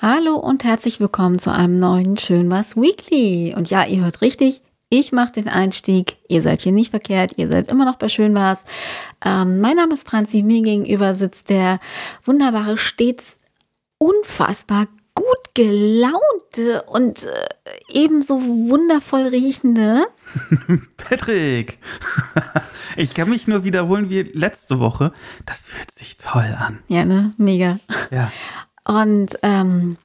[0.00, 3.54] Hallo und herzlich willkommen zu einem neuen Schön was Weekly.
[3.56, 6.18] Und ja, ihr hört richtig, ich mache den Einstieg.
[6.28, 8.64] Ihr seid hier nicht verkehrt, ihr seid immer noch bei Schön was.
[9.24, 11.80] Ähm, mein Name ist Franzi, mir gegenüber sitzt der
[12.24, 13.38] wunderbare, stets
[13.98, 17.48] unfassbar gut gelaunte und äh,
[17.90, 20.06] ebenso wundervoll riechende
[20.98, 21.78] Patrick,
[22.96, 25.12] ich kann mich nur wiederholen wie letzte Woche.
[25.46, 26.80] Das fühlt sich toll an.
[26.88, 27.32] Ja, ne?
[27.38, 27.78] Mega.
[28.10, 28.30] Ja.
[28.86, 29.98] Und ähm,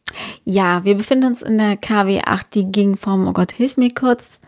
[0.44, 3.94] ja, wir befinden uns in der KW 8, die ging vom, oh Gott, hilf mir
[3.94, 4.40] kurz,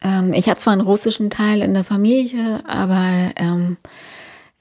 [0.01, 3.77] Ähm, ich habe zwar einen russischen Teil in der Familie, aber ähm,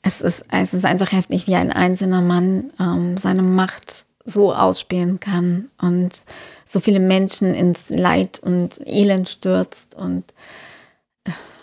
[0.03, 5.21] es, ist, es ist einfach heftig, wie ein einzelner Mann ähm, seine Macht so ausspielen
[5.21, 6.23] kann und
[6.65, 10.25] so viele Menschen ins Leid und Elend stürzt und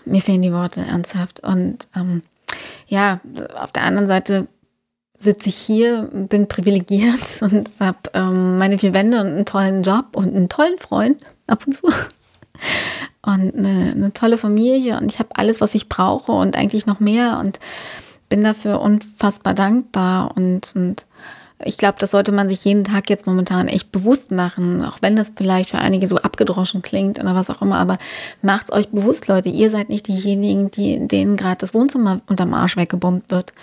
[0.06, 1.42] mir fehlen die Worte ernsthaft.
[1.42, 2.24] Und ähm,
[2.88, 3.20] ja,
[3.56, 4.48] auf der anderen Seite
[5.18, 10.16] sitze ich hier, bin privilegiert und habe ähm, meine vier Wände und einen tollen Job
[10.16, 11.88] und einen tollen Freund ab und zu.
[13.24, 17.00] Und eine, eine tolle Familie und ich habe alles, was ich brauche und eigentlich noch
[17.00, 17.60] mehr und
[18.30, 21.06] bin dafür unfassbar dankbar und, und
[21.66, 25.16] ich glaube, das sollte man sich jeden Tag jetzt momentan echt bewusst machen, auch wenn
[25.16, 27.98] das vielleicht für einige so abgedroschen klingt oder was auch immer, aber
[28.42, 32.78] macht's euch bewusst, Leute, ihr seid nicht diejenigen, die, denen gerade das Wohnzimmer unterm Arsch
[32.78, 33.54] weggebombt wird.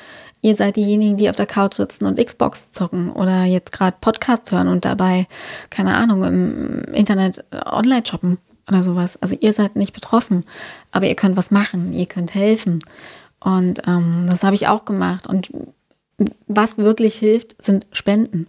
[0.41, 4.53] Ihr seid diejenigen, die auf der Couch sitzen und Xbox zocken oder jetzt gerade Podcast
[4.53, 5.27] hören und dabei,
[5.71, 8.39] keine Ahnung, im Internet äh, online shoppen
[8.69, 9.21] oder sowas.
[9.21, 10.45] Also ihr seid nicht betroffen,
[10.93, 12.81] aber ihr könnt was machen, ihr könnt helfen.
[13.41, 15.27] Und ähm, das habe ich auch gemacht.
[15.27, 15.51] Und
[16.47, 18.47] was wirklich hilft, sind Spenden.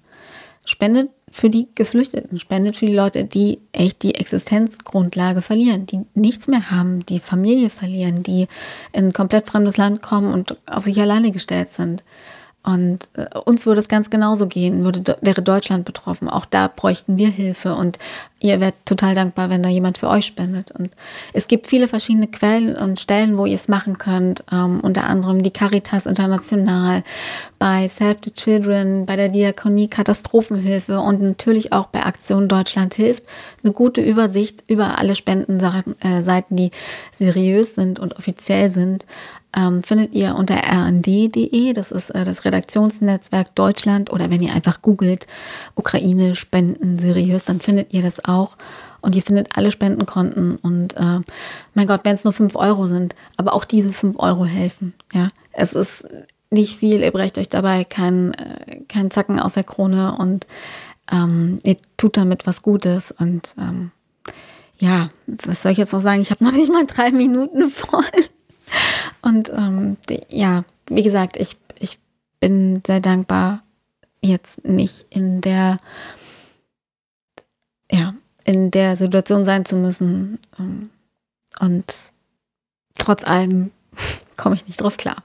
[0.66, 6.48] Spendet für die Geflüchteten, spendet für die Leute, die echt die Existenzgrundlage verlieren, die nichts
[6.48, 8.48] mehr haben, die Familie verlieren, die
[8.94, 12.04] in ein komplett fremdes Land kommen und auf sich alleine gestellt sind.
[12.62, 16.28] Und äh, uns würde es ganz genauso gehen, würde, wäre Deutschland betroffen.
[16.28, 17.98] Auch da bräuchten wir Hilfe und
[18.42, 20.72] ihr wärt total dankbar, wenn da jemand für euch spendet.
[20.72, 20.92] Und
[21.32, 24.44] es gibt viele verschiedene Quellen und Stellen, wo ihr es machen könnt.
[24.52, 27.04] Ähm, unter anderem die Caritas International,
[27.60, 33.24] bei Save the Children, bei der Diakonie Katastrophenhilfe und natürlich auch bei Aktion Deutschland hilft.
[33.64, 36.72] Eine gute Übersicht über alle Spendenseiten, äh, die
[37.14, 39.06] seriös sind und offiziell sind
[39.56, 44.82] ähm, findet ihr unter rnd.de, das ist äh, das Redaktionsnetzwerk Deutschland, oder wenn ihr einfach
[44.82, 45.28] googelt,
[45.76, 48.58] Ukraine Spenden seriös, dann findet ihr das auch.
[49.02, 50.58] Und ihr findet alle Spendenkonten.
[50.58, 51.22] Und äh,
[51.74, 54.94] mein Gott, wenn es nur 5 Euro sind, aber auch diese 5 Euro helfen.
[55.14, 56.06] Ja, es ist
[56.52, 60.48] nicht viel, ihr brecht euch dabei keinen äh, kein Zacken aus der Krone und
[61.12, 63.12] ähm, ihr tut damit was Gutes.
[63.12, 63.92] Und ähm,
[64.80, 66.22] ja, was soll ich jetzt noch sagen?
[66.22, 68.04] Ich habe noch nicht mal drei Minuten voll.
[69.22, 72.00] Und ähm, die, ja, wie gesagt, ich, ich
[72.40, 73.64] bin sehr dankbar,
[74.22, 75.80] jetzt nicht in der,
[77.92, 78.14] ja,
[78.46, 80.40] in der Situation sein zu müssen.
[80.58, 80.90] Ähm,
[81.60, 82.14] und
[82.98, 83.72] trotz allem
[84.38, 85.24] komme ich nicht drauf klar.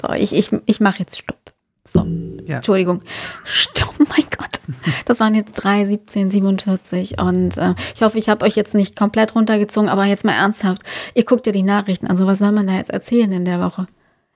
[0.00, 1.47] So, ich, ich, ich mache jetzt Stopp.
[1.92, 2.06] So,
[2.46, 2.56] Ja.
[2.56, 3.02] Entschuldigung.
[3.44, 4.60] Stopp, mein Gott.
[5.06, 8.96] Das waren jetzt 3, 17, 47 und äh, ich hoffe, ich habe euch jetzt nicht
[8.96, 10.82] komplett runtergezogen, aber jetzt mal ernsthaft.
[11.14, 13.86] Ihr guckt ja die Nachrichten, also was soll man da jetzt erzählen in der Woche?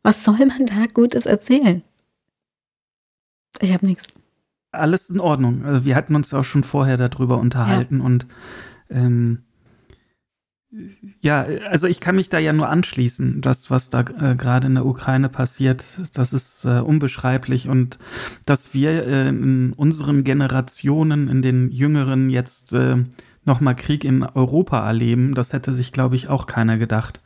[0.02, 1.82] Was soll man da Gutes erzählen?
[3.60, 4.08] Ich habe nichts.
[4.72, 5.64] Alles in Ordnung.
[5.64, 8.04] Also wir hatten uns auch schon vorher darüber unterhalten ja.
[8.04, 8.26] und
[8.90, 9.42] ähm,
[11.20, 13.40] ja, also ich kann mich da ja nur anschließen.
[13.40, 15.84] Das, was da äh, gerade in der Ukraine passiert,
[16.14, 17.68] das ist äh, unbeschreiblich.
[17.68, 17.98] Und
[18.46, 23.04] dass wir äh, in unseren Generationen, in den Jüngeren jetzt äh,
[23.44, 27.20] nochmal Krieg in Europa erleben, das hätte sich, glaube ich, auch keiner gedacht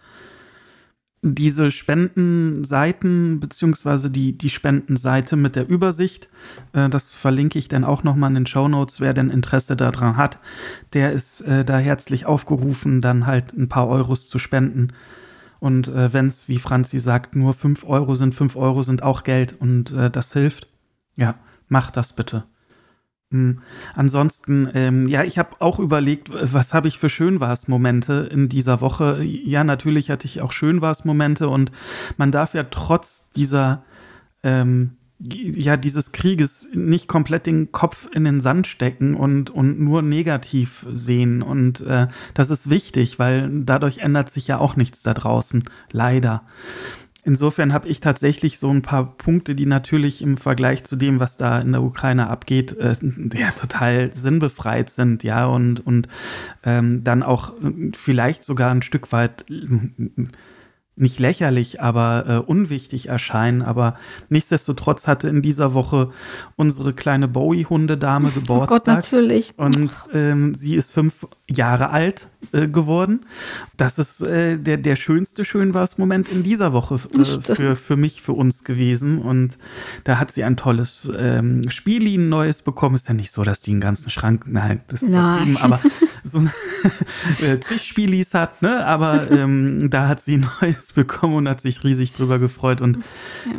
[1.22, 6.28] diese Spendenseiten beziehungsweise die, die Spendenseite mit der Übersicht,
[6.72, 10.16] äh, das verlinke ich dann auch nochmal in den Show Notes, wer denn Interesse daran
[10.16, 10.38] hat,
[10.92, 14.92] der ist äh, da herzlich aufgerufen, dann halt ein paar Euros zu spenden.
[15.58, 19.22] Und äh, wenn es, wie Franzi sagt, nur 5 Euro sind, 5 Euro sind auch
[19.24, 20.68] Geld und äh, das hilft,
[21.16, 21.34] ja,
[21.68, 22.44] macht das bitte.
[23.36, 23.58] Hm.
[23.94, 29.22] Ansonsten, ähm, ja, ich habe auch überlegt, was habe ich für Schönwars-Momente in dieser Woche.
[29.22, 31.70] Ja, natürlich hatte ich auch Schönwars-Momente und
[32.16, 33.84] man darf ja trotz dieser,
[34.42, 40.02] ähm, ja, dieses Krieges nicht komplett den Kopf in den Sand stecken und, und nur
[40.02, 41.42] negativ sehen.
[41.42, 45.64] Und äh, das ist wichtig, weil dadurch ändert sich ja auch nichts da draußen.
[45.92, 46.42] Leider.
[47.26, 51.36] Insofern habe ich tatsächlich so ein paar Punkte, die natürlich im Vergleich zu dem, was
[51.36, 52.94] da in der Ukraine abgeht, äh,
[53.34, 56.06] ja, total sinnbefreit sind, ja, und, und
[56.62, 57.52] ähm, dann auch
[57.96, 59.44] vielleicht sogar ein Stück weit
[60.94, 63.62] nicht lächerlich, aber äh, unwichtig erscheinen.
[63.62, 63.96] Aber
[64.28, 66.10] nichtsdestotrotz hatte in dieser Woche
[66.54, 68.70] unsere kleine Bowie-Hundedame Geburtstag.
[68.70, 69.58] Oh Gott, natürlich.
[69.58, 73.20] Und ähm, sie ist fünf Jahre alt äh, geworden.
[73.76, 78.32] Das ist äh, der, der schönste Schönwas-Moment in dieser Woche äh, für, für mich, für
[78.32, 79.18] uns gewesen.
[79.20, 79.56] Und
[80.02, 82.96] da hat sie ein tolles ähm, Spiel, ein neues bekommen.
[82.96, 85.56] Ist ja nicht so, dass die einen ganzen Schrank, nein, das ist nein.
[85.56, 85.80] aber
[86.24, 86.42] so
[87.40, 88.84] äh, zig Spielis hat, ne?
[88.84, 92.80] Aber ähm, da hat sie ein neues bekommen und hat sich riesig drüber gefreut.
[92.80, 92.98] Und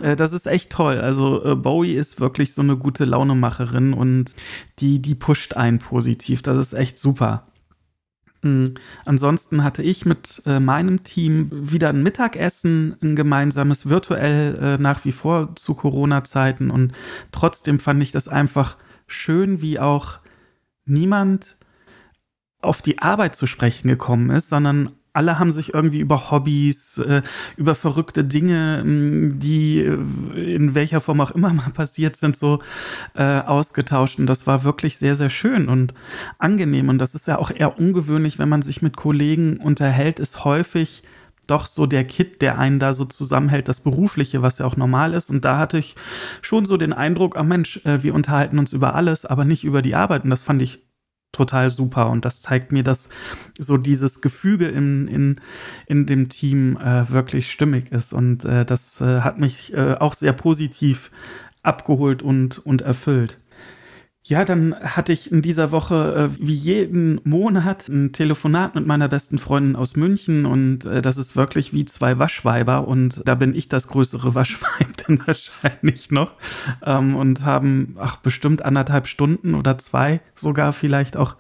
[0.02, 0.12] ja.
[0.12, 1.00] äh, das ist echt toll.
[1.00, 4.34] Also äh, Bowie ist wirklich so eine gute Launemacherin und
[4.80, 6.42] die, die pusht einen positiv.
[6.42, 7.48] Das ist echt super.
[8.42, 8.76] Mhm.
[9.06, 15.06] Ansonsten hatte ich mit äh, meinem Team wieder ein Mittagessen, ein gemeinsames, virtuell äh, nach
[15.06, 16.70] wie vor zu Corona-Zeiten.
[16.70, 16.94] Und
[17.32, 20.20] trotzdem fand ich das einfach schön, wie auch
[20.86, 21.58] niemand
[22.62, 27.24] auf die Arbeit zu sprechen gekommen ist, sondern alle haben sich irgendwie über Hobbys, äh,
[27.58, 32.60] über verrückte Dinge, die äh, in welcher Form auch immer mal passiert sind, so
[33.16, 34.20] äh, ausgetauscht.
[34.20, 35.96] Und das war wirklich sehr, sehr schön und
[36.38, 36.90] angenehm.
[36.90, 41.04] Und das ist ja auch eher ungewöhnlich, wenn man sich mit Kollegen unterhält, ist häufig
[41.48, 45.14] doch so der Kit, der einen da so zusammenhält, das Berufliche, was ja auch normal
[45.14, 45.30] ist.
[45.32, 45.96] Und da hatte ich
[46.42, 49.82] schon so den Eindruck, ah Mensch, äh, wir unterhalten uns über alles, aber nicht über
[49.82, 50.26] die Arbeit.
[50.26, 50.87] Und das fand ich
[51.38, 52.10] total super.
[52.10, 53.10] Und das zeigt mir, dass
[53.58, 55.42] so dieses Gefüge in, in,
[55.86, 58.12] in dem Team äh, wirklich stimmig ist.
[58.12, 61.12] Und äh, das äh, hat mich äh, auch sehr positiv
[61.64, 63.40] abgeholt und, und erfüllt.
[64.24, 69.08] Ja, dann hatte ich in dieser Woche äh, wie jeden Monat ein Telefonat mit meiner
[69.08, 70.46] besten Freundin aus München.
[70.46, 72.90] Und äh, das ist wirklich wie zwei Waschweiber.
[72.90, 76.34] Und da bin ich das größere Waschweib dann wahrscheinlich noch
[76.84, 81.36] ähm, und haben ach bestimmt anderthalb Stunden oder zwei sogar vielleicht auch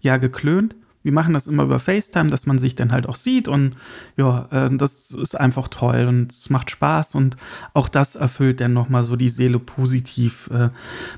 [0.00, 0.74] ja geklönt.
[1.04, 3.76] Wir machen das immer über FaceTime, dass man sich dann halt auch sieht und
[4.16, 7.36] ja, äh, das ist einfach toll und es macht Spaß und
[7.74, 10.68] auch das erfüllt dann nochmal so die Seele positiv äh,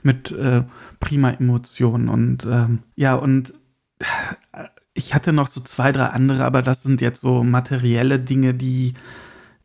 [0.03, 0.65] mit äh,
[1.01, 3.53] prima Emotionen und ähm, ja und
[3.99, 8.55] äh, ich hatte noch so zwei, drei andere, aber das sind jetzt so materielle Dinge,
[8.55, 8.95] die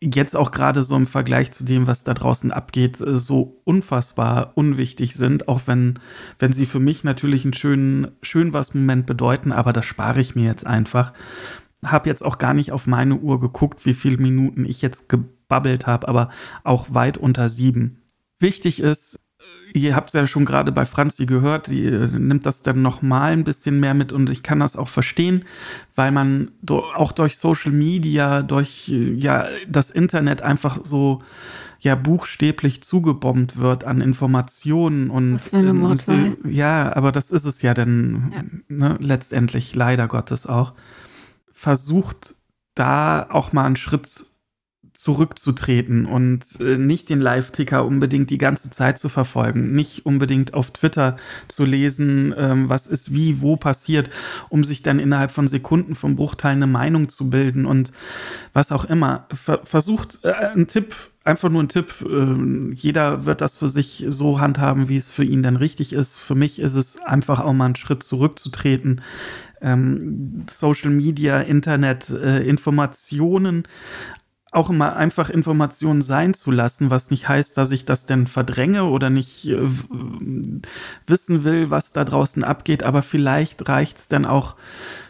[0.02, 4.54] jetzt auch gerade so im Vergleich zu dem, was da draußen abgeht, äh, so unfassbar
[4.56, 6.00] unwichtig sind, auch wenn,
[6.40, 10.36] wenn sie für mich natürlich einen schönen, schön was Moment bedeuten, aber das spare ich
[10.36, 11.14] mir jetzt einfach.
[11.84, 15.88] Hab jetzt auch gar nicht auf meine Uhr geguckt, wie viele Minuten ich jetzt gebabbelt
[15.88, 16.30] habe, aber
[16.64, 18.02] auch weit unter sieben.
[18.40, 19.19] Wichtig ist,
[19.74, 23.34] ihr habt es ja schon gerade bei Franzi gehört, die äh, nimmt das dann nochmal
[23.34, 25.46] ein bisschen mehr mit und ich kann das auch verstehen,
[25.96, 31.22] weil man auch durch Social Media, durch äh, ja das Internet einfach so
[31.80, 36.38] ja buchstäblich zugebombt wird an Informationen und, Was für eine ähm, Mordwahl.
[36.44, 38.44] ja, aber das ist es ja dann ja.
[38.68, 40.74] Ne, letztendlich leider Gottes auch.
[41.52, 42.36] Versucht
[42.76, 44.26] da auch mal einen Schritt
[45.00, 50.72] zurückzutreten und äh, nicht den Live-Ticker unbedingt die ganze Zeit zu verfolgen, nicht unbedingt auf
[50.72, 51.16] Twitter
[51.48, 54.10] zu lesen, ähm, was ist wie, wo passiert,
[54.50, 57.94] um sich dann innerhalb von Sekunden vom Bruchteil eine Meinung zu bilden und
[58.52, 59.26] was auch immer.
[59.32, 64.06] Ver versucht äh, ein Tipp, einfach nur ein Tipp, äh, jeder wird das für sich
[64.10, 66.18] so handhaben, wie es für ihn dann richtig ist.
[66.18, 69.02] Für mich ist es einfach auch mal einen Schritt zurückzutreten.
[69.62, 73.64] Ähm, Social Media, Internet, äh, Informationen
[74.52, 78.86] auch immer einfach Informationen sein zu lassen, was nicht heißt, dass ich das denn verdränge
[78.86, 79.60] oder nicht äh,
[81.06, 84.56] wissen will, was da draußen abgeht, aber vielleicht reicht es dann auch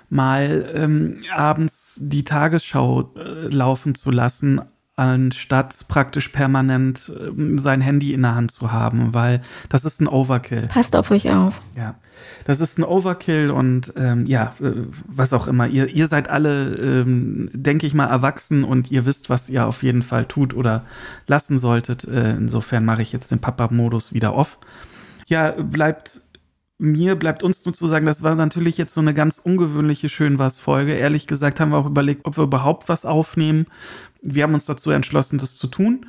[0.10, 4.62] mal ähm, abends die Tagesschau äh, laufen zu lassen,
[5.00, 10.08] anstatt praktisch permanent äh, sein Handy in der Hand zu haben, weil das ist ein
[10.08, 10.68] Overkill.
[10.68, 11.62] Passt auf euch auf.
[11.76, 11.96] Ja.
[12.44, 14.72] Das ist ein Overkill und ähm, ja, äh,
[15.08, 15.68] was auch immer.
[15.68, 19.84] Ihr, ihr seid alle, ähm, denke ich mal, erwachsen und ihr wisst, was ihr auf
[19.84, 20.84] jeden Fall tut oder
[21.28, 22.04] lassen solltet.
[22.04, 24.60] Äh, insofern mache ich jetzt den Papa-Modus wieder off.
[25.28, 26.22] Ja, bleibt
[26.80, 30.40] mir bleibt uns nur zu sagen, das war natürlich jetzt so eine ganz ungewöhnliche Schön
[30.40, 30.96] was Folge.
[30.96, 33.68] Ehrlich gesagt haben wir auch überlegt, ob wir überhaupt was aufnehmen.
[34.22, 36.06] Wir haben uns dazu entschlossen, das zu tun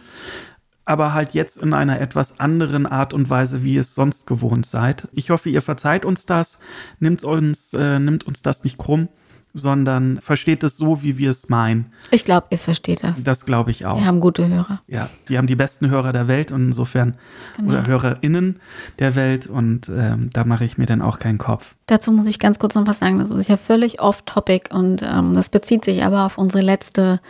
[0.90, 4.66] aber halt jetzt in einer etwas anderen Art und Weise, wie ihr es sonst gewohnt
[4.66, 5.06] seid.
[5.12, 6.58] Ich hoffe, ihr verzeiht uns das,
[6.98, 9.08] nimmt uns, äh, nimmt uns das nicht krumm,
[9.52, 11.92] sondern versteht es so, wie wir es meinen.
[12.10, 13.24] Ich glaube, ihr versteht das.
[13.24, 13.98] Das glaube ich auch.
[13.98, 14.82] Wir haben gute Hörer.
[14.86, 17.16] Ja, wir haben die besten Hörer der Welt und insofern
[17.56, 17.70] genau.
[17.70, 18.60] oder HörerInnen
[18.98, 21.74] der Welt und ähm, da mache ich mir dann auch keinen Kopf.
[21.86, 23.18] Dazu muss ich ganz kurz noch was sagen.
[23.18, 27.20] Das ist ja völlig off-topic und ähm, das bezieht sich aber auf unsere letzte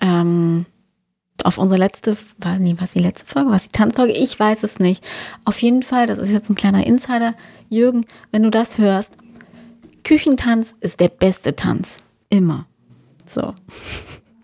[0.00, 0.66] ähm,
[1.44, 4.12] auf unsere letzte, war, nee, was die letzte Folge, was die Tanzfolge?
[4.12, 5.04] Ich weiß es nicht.
[5.44, 7.34] Auf jeden Fall, das ist jetzt ein kleiner Insider.
[7.68, 9.16] Jürgen, wenn du das hörst,
[10.04, 12.00] Küchentanz ist der beste Tanz.
[12.28, 12.66] Immer.
[13.26, 13.54] So.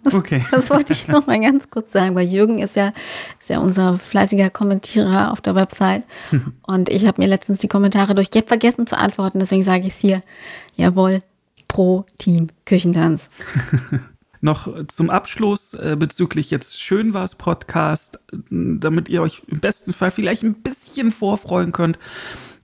[0.04, 0.44] Das, okay.
[0.50, 2.92] das wollte ich noch mal ganz kurz sagen, weil Jürgen ist ja,
[3.40, 6.04] ist ja unser fleißiger Kommentierer auf der Website.
[6.62, 9.94] Und ich habe mir letztens die Kommentare durch Gap vergessen zu antworten, deswegen sage ich
[9.94, 10.22] es hier.
[10.76, 11.22] Jawohl,
[11.66, 13.30] pro Team Küchentanz.
[14.40, 20.12] Noch zum Abschluss äh, bezüglich jetzt Schön war's Podcast, damit ihr euch im besten Fall
[20.12, 21.98] vielleicht ein bisschen vorfreuen könnt.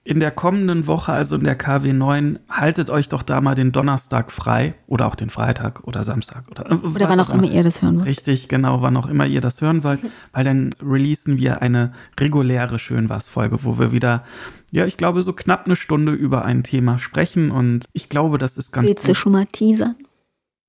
[0.07, 3.71] In der kommenden Woche, also in der KW 9, haltet euch doch da mal den
[3.71, 7.63] Donnerstag frei oder auch den Freitag oder Samstag oder, äh, oder wann auch immer ihr
[7.63, 8.05] das hören wollt.
[8.05, 12.77] Richtig, genau, wann auch immer ihr das hören wollt, weil dann releasen wir eine reguläre
[12.77, 14.23] Schön was Folge, wo wir wieder,
[14.71, 18.59] ja, ich glaube, so knapp eine Stunde über ein Thema sprechen und ich glaube, das
[18.59, 19.95] ist ganz Willst du schon mal teasern?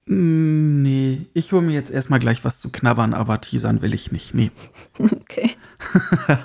[0.07, 4.12] Mm, nee, ich hole mir jetzt erstmal gleich was zu knabbern, aber teasern will ich
[4.12, 4.35] nicht.
[4.35, 4.50] Nee.
[4.99, 5.50] Okay.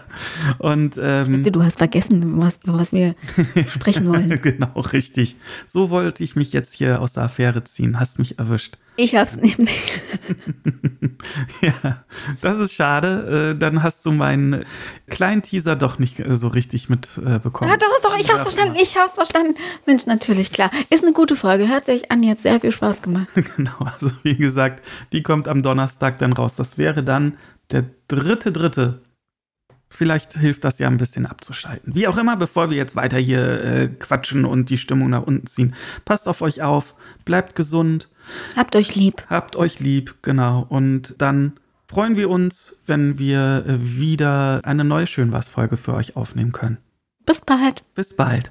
[0.59, 3.15] und ähm, dachte, du hast vergessen, was, was wir
[3.67, 4.41] sprechen wollen.
[4.41, 5.35] genau, richtig.
[5.67, 7.99] So wollte ich mich jetzt hier aus der Affäre ziehen.
[7.99, 8.77] Hast mich erwischt.
[8.97, 10.01] Ich hab's nämlich.
[11.61, 12.03] ja,
[12.41, 13.53] das ist schade.
[13.55, 14.65] Äh, dann hast du meinen
[15.07, 17.71] kleinen Teaser doch nicht äh, so richtig mitbekommen.
[17.71, 18.75] Ja, doch, doch, ich hab's verstanden.
[18.79, 19.55] Ich hab's verstanden.
[19.85, 20.69] Mensch, natürlich, klar.
[20.89, 21.69] Ist eine gute Folge.
[21.69, 23.27] Hört sich an, jetzt sehr viel Spaß gemacht.
[23.55, 24.83] genau, also wie gesagt,
[25.13, 26.55] die kommt am Donnerstag dann raus.
[26.55, 27.37] Das wäre dann
[27.71, 29.01] der dritte, dritte
[29.93, 31.93] Vielleicht hilft das ja ein bisschen abzuschalten.
[31.93, 35.45] Wie auch immer, bevor wir jetzt weiter hier äh, quatschen und die Stimmung nach unten
[35.47, 35.75] ziehen.
[36.05, 36.95] Passt auf euch auf,
[37.25, 38.07] bleibt gesund.
[38.55, 39.23] Habt euch lieb.
[39.29, 40.65] Habt euch lieb, genau.
[40.69, 41.53] Und dann
[41.87, 46.77] freuen wir uns, wenn wir wieder eine neue Schön was Folge für euch aufnehmen können.
[47.25, 47.83] Bis bald.
[47.93, 48.49] Bis bald.